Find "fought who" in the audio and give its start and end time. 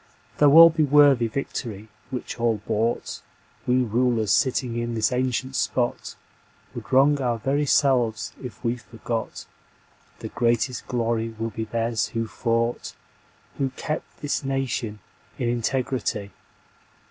12.25-13.69